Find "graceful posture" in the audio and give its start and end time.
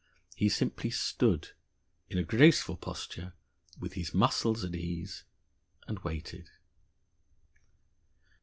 2.23-3.33